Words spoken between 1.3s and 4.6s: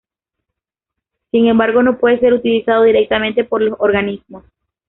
embargo, no puede ser utilizado directamente por los organismos.